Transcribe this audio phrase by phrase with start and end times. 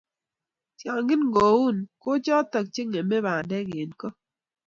[0.79, 1.77] tiangik koun.
[2.01, 4.13] ko choto chengeme bandek eng koo